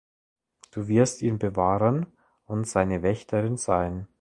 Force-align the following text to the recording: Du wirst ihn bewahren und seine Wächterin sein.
Du 0.71 0.87
wirst 0.87 1.21
ihn 1.21 1.37
bewahren 1.37 2.07
und 2.47 2.67
seine 2.67 3.03
Wächterin 3.03 3.55
sein. 3.57 4.07